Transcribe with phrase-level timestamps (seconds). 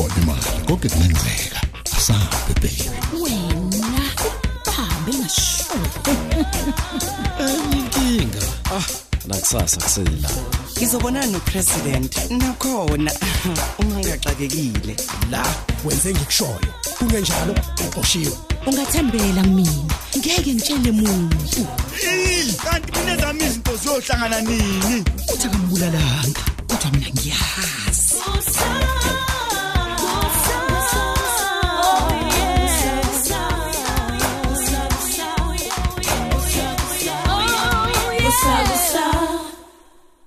[0.00, 1.60] iyona imali konke kungenzeka
[1.96, 2.90] asabe baby
[3.22, 4.02] wena
[4.76, 5.74] hambe ngasho
[7.72, 8.42] inkinga
[8.76, 8.86] ah
[9.26, 10.30] nakusasa kusela
[10.76, 13.12] ngizobonana nopresident nakhona.
[13.78, 14.96] Uma ngiyaxakekile
[15.30, 15.44] la
[15.84, 16.70] wenze ngikushoyo.
[16.98, 17.54] Kungenjalo
[17.86, 18.32] uqoshiwe.
[18.66, 19.94] Ungathembela mina.
[20.16, 21.66] Ngeke ngitshele muntu.
[22.64, 25.04] Kanti mina zami izinto ziyohlangana nini?
[25.32, 26.40] Uthi akambulalanga.
[26.68, 27.89] Kodwa mina ngiyazi.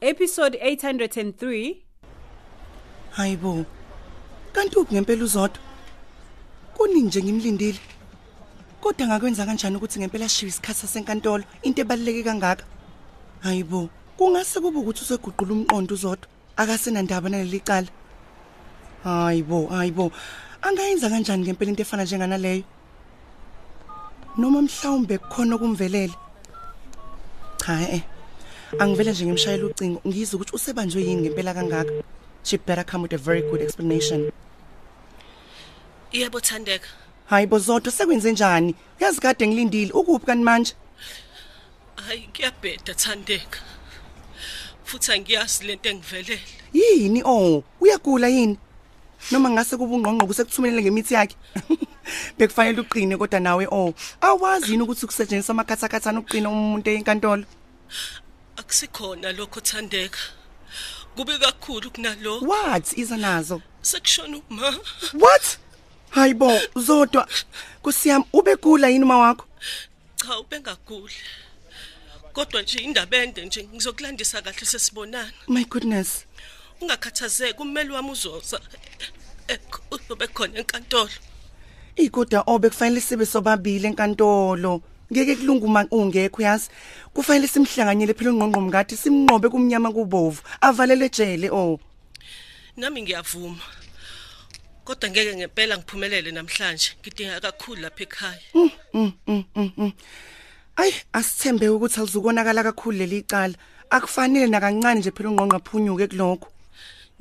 [0.03, 1.75] Episode 803
[3.11, 3.65] hayibo
[4.53, 5.59] kanti uphi ngempela uzodwa?
[6.75, 7.79] Kuningi nje ngimlindile.
[8.81, 11.43] Kodwa ngakwenza kanjani ukuthi ngempela shiwe isikhathi sasenkantolo?
[11.61, 12.65] Into ebaluleke kangaka?
[13.39, 16.27] Hayibo kungase kube ukuthi useguqula umqondo uzodwa?
[16.57, 17.87] Akasenandaba naleli cala.
[19.03, 20.11] Hayibo hayibo
[20.61, 22.63] angayenza kanjani ngempela into efana njenganaleyo?
[24.37, 26.15] Noma mhlawumbe kukhona okumvelele?
[27.57, 28.03] Cha eh.
[28.79, 31.93] Angivele nje ngimshayela ucingo ngizwe ukuthi usebanjwe yini ngempela kangaka.
[32.43, 34.31] She better come with a very good explanation.
[36.11, 36.87] Yebo Thandeka.
[37.25, 38.75] hayibo zodwa sekwenze njani?
[38.99, 40.73] Yazi kade ngilindile ukuphi kanti manje?
[41.95, 43.59] Hayi kuyabheda Thandeka.
[44.83, 46.39] Futhi angiyazi lento engivelele.
[46.73, 47.63] yini oh?
[47.81, 48.57] Uyagula yini?
[49.31, 51.35] Noma ngase kuba ungqongqo kusekuthumelele ngemithi yakhe?
[52.37, 53.93] Bekufanele uqine kodwa nawe oh.
[54.21, 57.45] Awazi yini ukuthi kusetshenziswa amakhathakhathana ukuqina umuntu enkantolo?
[58.57, 60.19] Akusikhona lokho Thandeka.
[61.15, 62.41] Kube kakhulu kunalo.
[62.41, 64.79] what iza nazo Sekushona uma.
[65.13, 65.57] what
[66.09, 67.27] hayibo zodwa
[67.81, 69.45] kusiyami ubegula yini uma wakho
[70.15, 71.13] Cha ubengaguli.
[72.33, 75.31] Kodwa nje indaba ende nje ngizokulandisa kahle sesibonana.
[75.47, 76.25] my goodness
[76.81, 78.59] Ungakhathazeki ummeli wami uzoza.
[79.91, 81.09] Uzobe khona enkantolo.
[81.95, 84.81] ikoda obe kufanele sibe sobabili enkantolo
[85.13, 86.67] ngeke kulunga uma ungekho yazi
[87.13, 91.77] kufanele simhlanganyele phela ungqongqo mngadi simnqobe kumnyama kubovu avalele ejele oh
[92.77, 93.61] Nami ngiyavuma.
[94.85, 96.97] Kodwa ngeke ngempela ngiphumelele namhlanje.
[96.99, 98.41] Ngidinga kakhulu lapha ekhaya.
[100.75, 103.53] Ay, asithembe ukuthi alizukonakala kakhulu leli icala.
[103.91, 106.47] Akufanele nakancane nje phela ungqongqa phunyuke kuloko.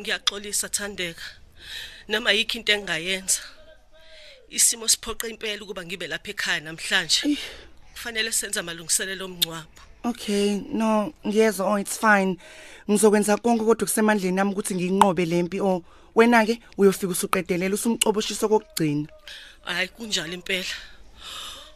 [0.01, 1.23] Ngiyaxolisa Thandeka.
[2.09, 3.41] Nama yikho into engayenza.
[4.49, 7.37] Isimo siphoqa impela ukuba ngibe lapha ekhaya namhlanje.
[8.03, 9.69] Kufanele senze amalungiselelo omncwabu.
[10.05, 12.37] Okay, no, ngiyezwa oh it's fine.
[12.91, 15.85] Ngizokwenza konke kodwa kusemandleni nami ukuthi ngiyinqobe lempi oh.
[16.15, 19.07] Wena ke uyofika usuqedelela usumcoboshiso kokugcina.
[19.63, 20.75] Hayi kunjalo impela.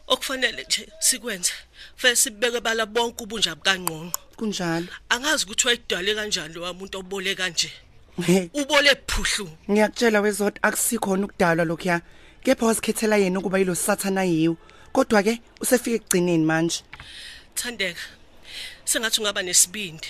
[0.07, 1.53] Okufanele nje sikwenze.
[1.95, 4.11] Fese sibeke bala bonke ubunja bukanqonqo.
[4.35, 4.87] Kunjalo.
[5.09, 7.71] Angazi ukuthi wayidale kanjani lo muntu obole kanje.
[8.53, 9.49] Ubole phuhlu.
[9.71, 12.01] ngiyakutshela wezodwa akusikhona ukudalwa lokho.
[12.43, 14.57] Kepha wasikhethela yena ukuba yilo sathana yiwo.
[14.93, 16.83] Kodwa ke usefike ekugcineni manje.
[17.55, 18.01] Thandeka.
[18.85, 20.07] Sengathi ungaba nesibindi.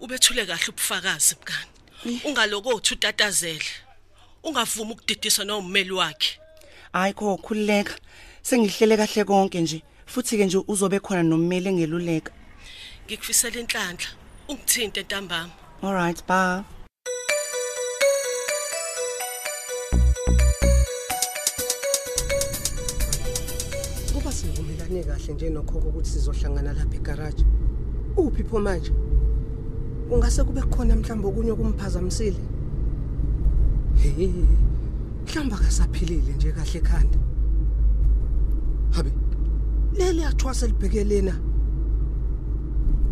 [0.00, 2.20] Ubethule kahle ubufakazi bukani.
[2.24, 3.70] Ungaloko uthi utatazele.
[4.44, 6.38] Ungavumi ukudidiswa nommeli wakhe.
[6.92, 7.94] Hayi kho khulileka.
[8.42, 9.82] Sengihlele kahle konke nje.
[10.06, 12.32] Futhi ke nje uzobe khona nommeli engeluleka.
[13.06, 14.08] Ngikufisela inhlanhla.
[14.48, 15.52] Ungithinte ntambama.
[15.82, 16.75] All right, bye.
[25.26, 27.44] Kahle nje nokhoko ukuthi sizohlangana lapha egarage.
[28.16, 28.92] Uphi pho manje?
[30.10, 32.40] Ungase kube khona mhlawumbe okunye kumphazamisile.
[33.96, 34.44] Hey.
[35.24, 37.18] Mhlawumbe akasaphilile nje kahle ekhanda.
[38.92, 39.12] Habe.
[39.94, 41.34] Leli athwase libhekelena.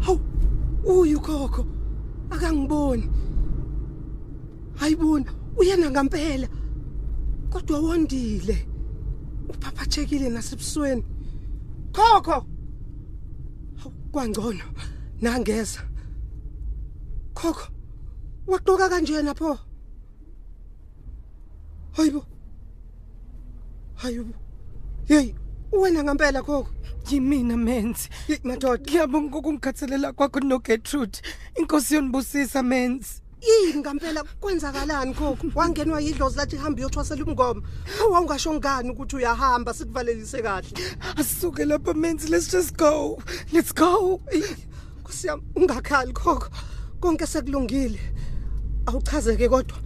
[0.01, 0.19] Haw.
[0.85, 1.67] Uyu khokho.
[2.31, 3.11] Akangiboni.
[4.77, 6.49] Hayibona, uyena ngempela.
[7.51, 8.67] Kodwa wondile.
[9.49, 11.05] Uphaphathekile nasebusweni.
[11.95, 12.47] Khokho.
[14.13, 14.65] Kwangcono.
[15.21, 15.81] Nangeza.
[17.35, 17.69] Khokho.
[18.47, 19.59] Waqoka kanjena pho.
[21.93, 22.27] Hayibo.
[23.95, 24.35] Hayibo.
[25.07, 25.35] Hey,
[25.73, 26.71] wena ngempela khokho.
[27.11, 28.09] Yimina menzi.
[28.43, 28.83] Madoda.
[28.83, 31.19] Ngiyabonga ukungikhathalela kwakho no Gertrude.
[31.55, 33.23] Inkosi yonibusisa menzi.
[33.45, 35.47] Yini ngempela kwenzakalani khokho?
[35.55, 37.63] Wangenwa yidlozi lathi hamba uyothwasela umngoma.
[38.01, 40.69] Awungasho ngani ukuthi uyahamba sikuvalelise kahle.
[41.17, 43.23] Asisuke lapha menzi let's just go.
[43.53, 44.21] Let's go.
[45.03, 46.51] Kusiyami ungakhali khokho.
[47.01, 48.01] Konke sekulungile.
[48.87, 49.79] Awuchazeke kodwa.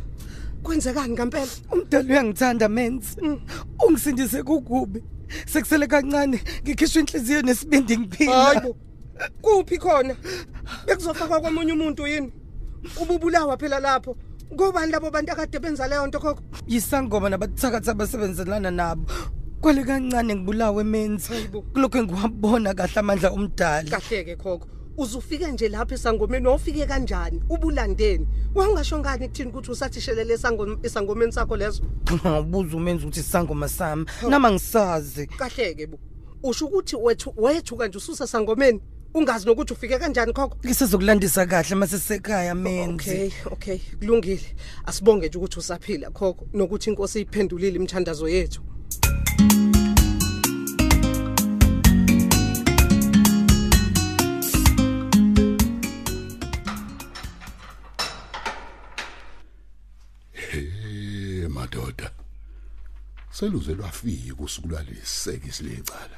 [0.62, 1.50] Kwenzekani ngempela?
[1.72, 3.16] Umdali uyangithanda menzi.
[3.86, 5.02] Ungisindise kukubi.
[5.46, 8.44] Sekusele kancane ngikhishwa inhliziyo nesibindi ngiphila.
[8.44, 8.76] Hayibo.
[9.42, 10.16] Kuphi khona?
[10.86, 12.32] Bekuzofakwa komunye umuntu yini?
[13.00, 14.16] Ububulawa phela lapho.
[14.52, 16.42] ngobani labo bantu akade benza leyo nto khokho?
[16.66, 19.04] Yisangoma nabathakathi abasebenzelana nabo.
[19.60, 21.32] Kwale kancane ngibulawe menzi
[21.74, 24.66] kulokho engiwabona kahle amandla omdali kahleke khokho.
[24.96, 27.42] Uzufike nje lapha esangomeni wawufike kanjani?
[27.50, 28.26] Ubulandeni.
[28.54, 31.82] Wangasho ngani kuthini ukuthi usathishelele esangom- esangomeni sakho lezo
[32.40, 34.06] ubuza umenzi ukuthi isangoma sami.
[34.28, 35.26] Nama ngisazi.
[35.26, 35.98] Kahleke bo.
[36.42, 38.80] Usho ukuthi wethu wethu kanje ususa sangomeni.
[39.14, 44.54] Ungazi nokuthi ufike kanjani khokho ngisezokulandisa kahle masesekhaya menzi okay okay kulungile
[44.86, 48.62] asibonge nje ukuthi usaphila khokho nokuthi inkosi iphendulile imithandazo yethu
[60.50, 62.10] Eh madoda.
[63.30, 66.17] Seluze lwafika usuku lwalesekisi lecala.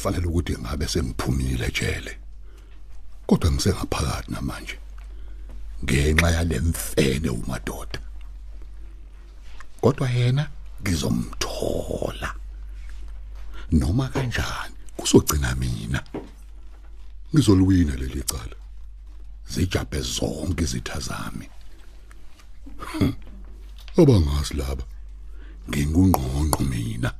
[0.00, 2.18] Kufanele ukuthi ngabe sengiphumile ejele.
[3.26, 4.76] Kodwa ngisengaphakathi namanje.
[5.84, 8.00] Ngenxa yalemfene umadoda.
[9.80, 10.50] Kodwa yena
[10.82, 12.34] ngizomthola.
[13.72, 16.00] Noma kanjani kuzogcina mina.
[17.34, 18.56] Ngizolwina leli cala.
[19.50, 21.46] zijabhe zonke izitha zami
[24.00, 24.84] abangazi laba
[25.68, 27.10] ngingungqongqo mina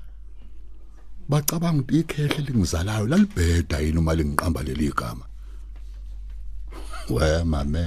[1.31, 5.25] bacabanga ukuthi ikhehle lingizalayo lalibheda yini uma lingiqamba leli gama?
[7.11, 7.85] We mame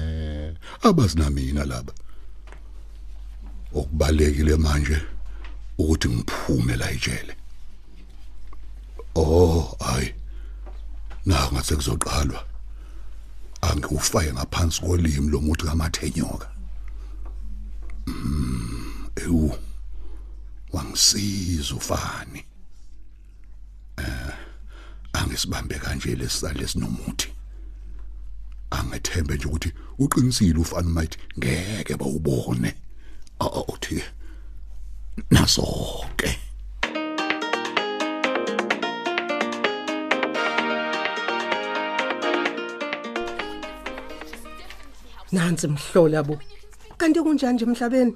[0.84, 1.94] abazina mina laba
[3.75, 4.98] okubalekile manje
[5.78, 7.36] ukuthi ngiphume la ejele
[9.16, 10.13] oh ay
[11.25, 12.46] na ngase kuzoqalwa.
[13.62, 16.48] Angiwufaye ngaphansi kolimi lomuthi kamathenyoka.
[18.07, 19.57] Mm ewu
[20.74, 22.44] wangisiza ufani.
[23.98, 24.34] Eh
[25.13, 27.30] angisibambe kanje lesisale sinomuthi.
[28.72, 32.75] Angethembe nje ukuthi uqinisile ufani might ngeke bawubone.
[33.40, 34.04] Oh uthi
[35.31, 36.40] nasoke.
[45.31, 46.39] Nansi mhlola bo.
[46.98, 48.13] Kanti kunjani nje emhlabeni?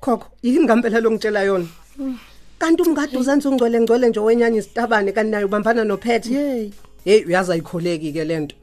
[0.00, 1.68] Khokho yini ngampela lo ngitshela yona?
[2.58, 6.28] Kanti umngadi uzenza ungcwele ngcwele nje wenyanya isitabane kanti naye ubambana nophethe.
[6.28, 6.70] Hey
[7.04, 8.56] hey uyazi ayikholeki ke lento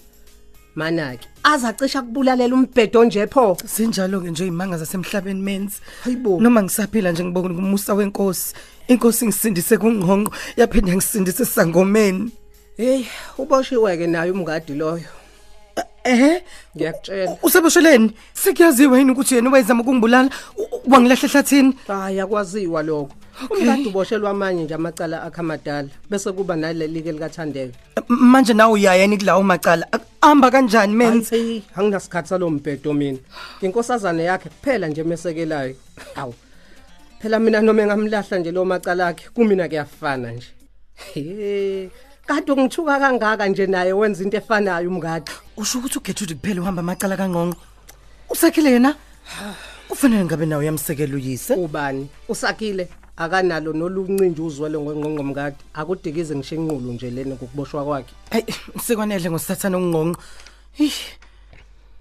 [0.75, 3.57] mana ke azacisha kubulalela umbhedo nje pho.
[3.65, 5.77] Sinjalo ke nje imanga zasemhlabeni menzi.
[6.03, 8.53] Hayibo noma ngisaphila nje ngibona umusa wenkosi
[8.87, 12.31] inkosi ngisindise kungqonqo yaphinda ngisindise sangomeni.
[12.77, 13.05] Hey
[13.37, 15.07] uboshiwe ke naye umngadi loyo.
[16.03, 16.41] Eh
[16.75, 17.37] ngiyakutshela.
[17.43, 18.11] Usebosheleni?
[18.33, 20.29] Sekuyaziwa yini ukuthi yena wayezama ukungibulala?
[20.57, 21.73] U- wangilahla ehlathini?
[21.87, 23.09] Hayi akwaziwa lokho.
[23.51, 27.75] Umngadi uboshelwa amanye nje amacala akhe amadala bese kuba naleli ke likathandeka
[28.09, 33.19] M- manje nawe uyayeni kulawo macala Ak- ahamba kanjani menzi Hayi anginasikhathi salo mbhedo mina.
[33.61, 35.75] Inkosazana yakhe kuphela nje mesekelayo.
[36.15, 36.33] Awu.
[37.21, 40.47] Phela mina noma engamlahla nje lo macala akhe kumina kuyafana nje.
[41.13, 41.89] He.
[42.27, 45.31] Kade ungithuka kangaka nje naye wenza into efanayo umngadi.
[45.57, 47.57] usho ukuthi uGetrude kuphela uhamba amacala kangqonqo
[48.29, 48.95] usakhile yena
[49.87, 52.09] kufanele ngabe nawe uyamsekela uyise Ubani?
[52.29, 52.87] Usakile
[53.17, 55.61] akanalo noluncinje uzwele ngengqonqo mngadi.
[55.73, 58.13] Akudikize ngisho inqulu nje lena ngokuboshwa kwakhe.
[58.31, 58.45] Hayi
[58.83, 60.19] sekwanele ngosathana ungqonqo.
[60.79, 60.97] Ih.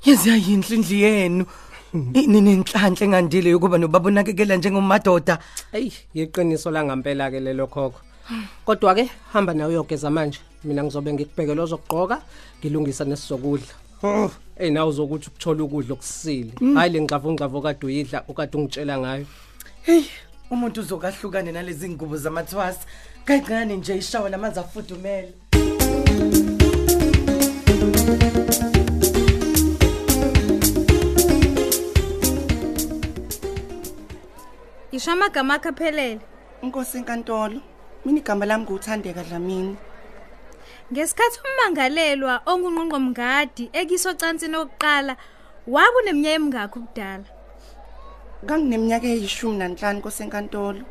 [0.05, 1.47] Yenziya yinhle indli yenu.
[1.95, 5.38] Inini inhlanhle ngandile yokuba nobabonakekela njengomadoda.
[5.73, 8.00] Ey, yiqiniso la ngempela ke lelo khokho.
[8.67, 10.41] Kodwa ke hamba nawe uyogeza manje.
[10.65, 12.23] Mina ngizobe ngikubhekela ozokugqoka,
[12.59, 13.75] ngilungisa nesizokudla.
[14.03, 16.53] Oh, hey nawe uzokuthi ukuthola ukudla okusile.
[16.75, 19.27] Hayi le ngxavu ngxavu kade uyidla ukade ungitshela ngayo.
[19.83, 20.05] Hey,
[20.55, 22.87] umuntu uzokahlukane nalezi ngubo zamathwasa.
[23.25, 25.33] Kayincane nje ishawa namanzi afudumele.
[34.93, 36.21] Isho amagama akhe aphelele.
[36.63, 37.61] Inkosi enkantolo,
[38.05, 39.77] mina igama lami nguthandeka Dlamini.
[40.93, 45.17] Ngesikhathi ummangalelwa ongunqonqo mngadi ekiso cansini oqala
[45.67, 47.34] wakuneminyaka emingakho ubudala.
[48.47, 50.83] Kangineminyaka eyishumi nanhlanu Nkosi enkantolo.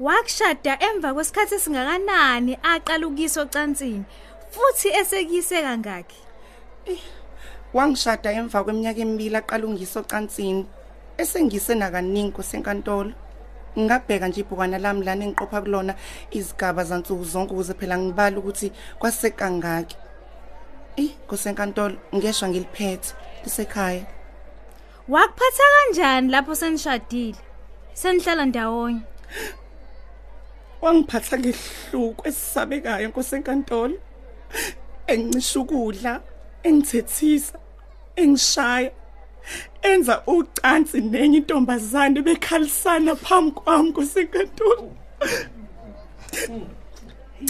[0.00, 4.04] Wakushada emva kwesikhathi esingakanani aqala ukuyiso cansini
[4.52, 6.20] futhi esekise kangaki.
[7.74, 10.66] Wangishada emva kweminyaka emibili aqala ungiso cansini.
[11.18, 13.12] Esengise nakaningi Nkosi enkantolo.
[13.78, 15.94] Ngingabheka nje ibhukwana lami lana engiqopha kulona
[16.30, 19.96] izigaba zansuku zonke ukuze phela ngibala ukuthi kwasekangaki.
[20.96, 24.19] Eh, Nkosi enkantolo, ngeshwa ngiliphethe lisekhaya.
[25.08, 27.38] Wakuphatha kanjani lapho senishadile?
[27.92, 29.00] Senihlala ndawonye.
[30.80, 33.98] Wangiphatha ngehluko esisabekayo Nkosi enkantolo.
[35.06, 36.20] Engicisha ukudla,
[36.62, 37.58] engithethisa.
[38.16, 38.90] engishaya
[39.82, 44.92] enza ucansi nenye intombazane bekhalisana phambi kwami kusenkantolo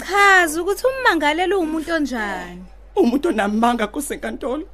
[0.07, 2.63] chaza ukuthi ummangalelo umuntu onjani
[2.95, 4.65] umuntu onamanga kusenkantolo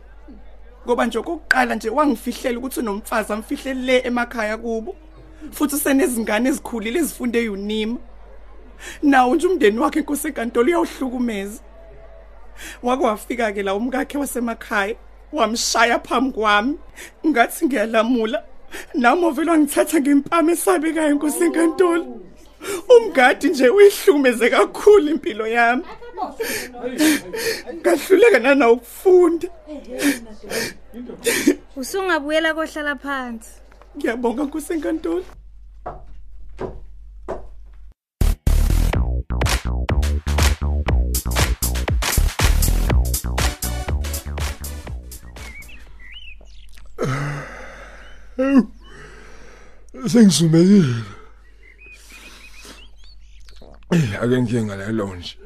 [0.87, 4.95] ngoba nje okokuqala nje wangifihlela ukuthi unomfazi amfihlele le emakhaya kubo.
[5.51, 7.97] Futhi usenezingane ezikhulile ezifunde eyunima
[9.03, 11.59] nawo nje umndeni wakhe kusenkantolo uyawuhlukumeza.
[12.83, 14.95] Wake wafika ke la umkakhe wasemakhaya
[15.33, 16.77] wamshaya phambi kwami.
[17.27, 18.43] Ngathi ngiyalamula
[18.93, 22.05] nami ovela wangithatha ngempama esabekayo nkosenkantolo
[22.89, 25.83] umgadi nje uyihlumeze kakhulu impilo yami.
[27.73, 29.47] Ngahluleka nana ukufunda
[31.75, 33.51] usungabuyela kohlala phansi
[33.95, 35.25] ngiyabonga nkosenkantolo
[50.07, 50.95] Sengisumekile.
[53.91, 55.37] Eh ake ngiye ngala lounge.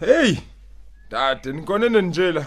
[0.00, 0.38] Hey!
[1.10, 2.46] Dade nikonene nje la.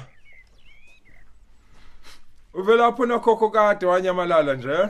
[2.53, 4.89] Uvela lapho nokhokho kade wanyamalala nje.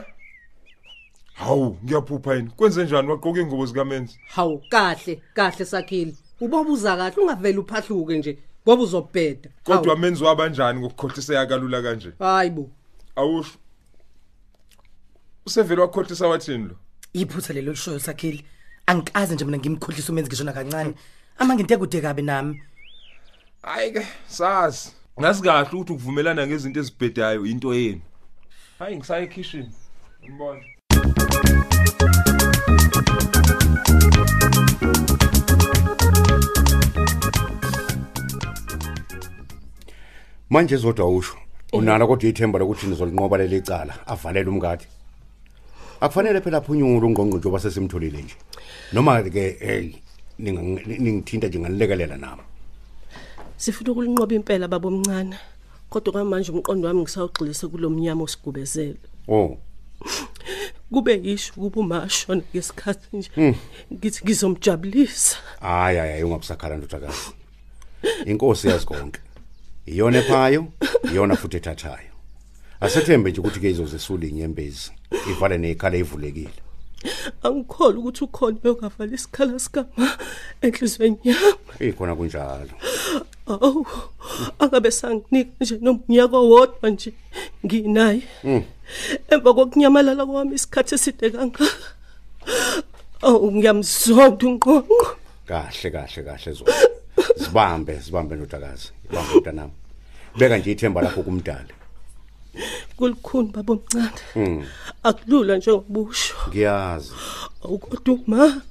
[1.34, 2.50] Hawu, ngiyaphupha yini.
[2.50, 4.18] Kwenze njani waqoka ingubo zikamenzi?
[4.26, 6.14] Hawu kahle, kahle sakhile.
[6.40, 9.50] Ubobuza kahle ungavela uphahluke nje ngoba uzobheda.
[9.64, 12.12] Kodwa menzi wabanjani ngokukhohliseka kalula kanje?
[12.18, 12.70] Hayibo.
[13.16, 13.58] Awusho.
[15.46, 16.76] Usevela wakhohlisa wathini lo?
[17.14, 18.44] iphutha lelo lishoyo sakhile
[18.86, 20.94] angikaze nje mina ngimkhohlisa umenzi ngishona kancane
[21.38, 22.62] ama nginte kude kabe nami
[23.62, 24.90] Hayi ke, sazi.
[25.20, 28.00] Ngasikahle ukuthi ukuvumelana ngezinto ezibhedayo into yenu.
[28.78, 29.70] Hayi ngisaye kitchen.
[30.22, 30.60] Ngibona.
[40.50, 41.36] manje zodwa usho
[41.72, 44.86] unalo kodwa ithemba lokuthi nizolinqoba leli cala avalele umkade
[46.02, 48.36] akufanele phela aphunyule ungqongqo njengoba sesimtholile nje
[48.92, 49.86] noma ke hey
[50.38, 52.42] ningithinta nje nganilekelela nami
[53.62, 55.38] Sifuna ukulinqoba impela baba omncane.
[55.88, 58.98] Kodwa kwamanje umqondo wami ngisawugxilise kulomnyama osigubezele.
[59.28, 59.56] oh
[60.92, 63.30] Kube yisho kuba umashona ngesikhathi nje.
[63.36, 63.54] Mm.
[63.92, 65.36] Ngithi ngizomjabulisa.
[65.60, 67.30] hayi hayi ungabusakhala ndodakazi
[68.26, 69.20] inkosi yazi konke
[69.86, 70.66] iyona ephayo
[71.12, 72.11] iyona futhi ethathayo
[72.84, 74.90] asethembe nje ukuthi ke izozesula inyembezi
[75.30, 76.58] ivale nekhala ivulekile
[77.42, 80.06] Angikholwa ukuthi ukhona ongavala isikhala sikama
[80.62, 81.58] enhlizweni yami.
[81.80, 82.74] ikhona kunjalo
[83.46, 83.86] Awu,
[84.58, 87.12] angabe sanginika nje nomnyaka wodwa nje
[87.66, 88.22] nginaye.
[88.44, 88.62] Mm.
[89.30, 91.66] Emva kokunyamalala kwami isikhathi eside kangaka.
[93.22, 95.16] Awu ngiyamzonda unqonqo.
[95.46, 96.72] kahle kahle kahle zona
[97.44, 99.72] sibambe sibambe ndodakazi ibambe mntanami
[100.38, 101.74] beka nje ithemba lakho kumdali
[103.02, 104.22] Kulikhuni baba omncane.
[104.36, 104.62] mm
[105.02, 106.34] Akulula njengobusho.
[106.48, 107.12] ngiyazi
[107.64, 108.62] Awukodwa ma.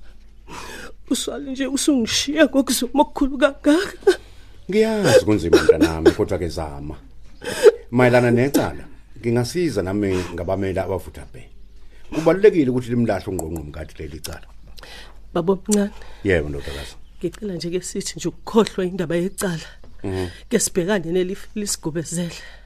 [1.10, 4.12] Uswali nje usungishiya ngokuzuma okukhulu kangaka.
[4.70, 6.96] ngiyazi kunzima mntanami kodwa ke zama
[7.92, 8.84] mayelana necala
[9.20, 11.50] ngingasiza nami ngabamela abavutha bhe
[12.14, 14.48] kubalekile ukuthi limlahle ungqongqo mkade leli cala
[15.34, 15.92] Baba omncane,
[16.24, 19.68] yebo ndodakazi ngicela nje ke sithi nje ukukhohlwa indaba yecala.
[20.04, 22.61] mhm Ke sibhekane nelifi lisigubezele.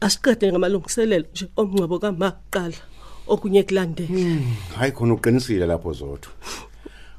[0.00, 2.76] Asiqede ngamalungiselelo nje omncwabo kamaqala
[3.26, 4.40] okunye kulandele.
[4.76, 6.30] hayi khona uqinisile lapho zodwa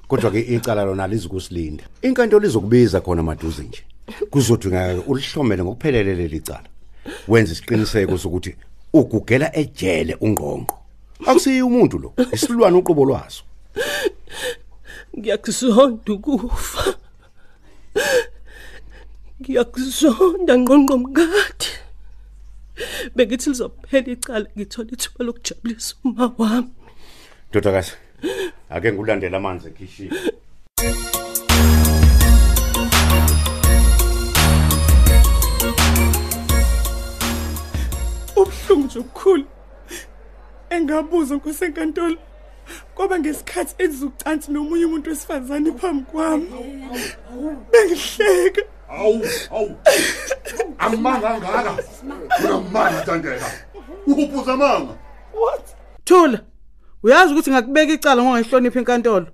[0.08, 3.84] kodwa ke icala lona lizukusilinda inkantolo izokubiza khona maduze nje
[4.30, 6.70] kuzodingeka ulihlomele ngokuphelele leli cala
[7.28, 8.56] wenza isiqiniseko sokuthi
[8.94, 10.76] ugugela ejele ungqongqo
[11.26, 13.44] akusiyi umuntu lo isilwane uqobo lwaso
[15.18, 16.84] Ngiyakuzonda ukufa.
[19.40, 21.55] Ngiyakuzonda ngqonqo mkade.
[23.16, 26.72] Bengithi lizophela icala ngithola ithuba lokujabulisa uma wami.
[27.50, 27.94] ndodakazi
[28.70, 30.12] ake ngulandela amanzi ekhishini.
[38.36, 39.46] Ubuhlungu nje obukhulu.
[40.70, 42.18] Engabuza nkosenkantolo
[42.94, 46.48] ngoba ngesikhathi enza ucansi nomunye umuntu wesifazane phambi kwami.
[47.72, 48.62] Bengihleka.
[48.96, 49.22] Awu
[49.52, 49.76] awu
[50.78, 51.84] amanga angaka
[52.44, 53.52] unamanga tandela
[54.08, 54.94] ukuphuza amanga
[55.34, 55.76] what
[56.06, 56.40] Thula.
[57.04, 59.28] Uyazi ukuthi ngakubeka icala ngongayihlonipha inkantolo.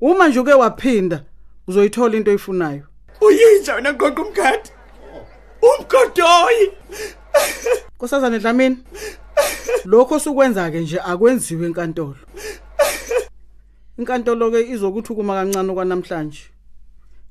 [0.00, 1.24] Uma nje uke waphinda
[1.66, 2.82] uzoyithola into oyifunayo.
[3.20, 4.70] uyinja wena ngonke umgadi
[5.62, 6.72] umgodoyi
[7.96, 8.78] Nkosazana Dlamini.
[9.84, 12.18] Lokho osukwenza ke nje akwenziwe enkantolo.
[13.98, 16.42] Inkantolo ke izokuthi kuma kancane kwanamhlanje.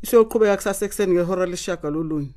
[0.03, 2.33] Isiyoqhubeka kusasa ekseni ngehora leshaga lolunye.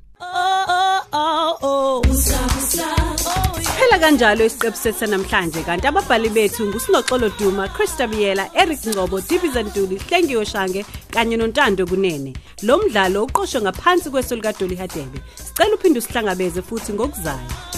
[3.63, 9.63] Siphela kanjalo isiqebu sethu namhlanje kanti ababhali bethu nguSinoxolo Duma, Christa Biyela, Eric Ngobo, Dibiza
[9.63, 12.33] Ntuli, Hlengiwe Shange kanye noNtando Kunene.
[12.63, 15.19] Lo mdlalo uqoqwwe ngaphansi kweso lika Dolly Hadebe.
[15.35, 17.70] Sicela uphinde usihlangabeze futhi ngokuzayo.